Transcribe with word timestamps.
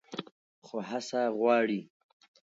خو 0.65 0.75
هڅه 0.89 1.21
غواړي. 1.39 1.81